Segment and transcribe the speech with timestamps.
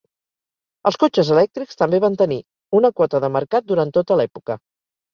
[0.89, 2.41] Els cotxes elèctrics també van tenir
[2.81, 4.63] una quota de mercat durant tota l'època.